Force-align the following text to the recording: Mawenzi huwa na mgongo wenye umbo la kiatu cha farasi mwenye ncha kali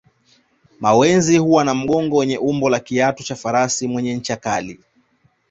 Mawenzi 0.79 1.37
huwa 1.37 1.63
na 1.63 1.73
mgongo 1.73 2.17
wenye 2.17 2.37
umbo 2.37 2.69
la 2.69 2.79
kiatu 2.79 3.23
cha 3.23 3.35
farasi 3.35 3.87
mwenye 3.87 4.15
ncha 4.15 4.35
kali 4.35 4.79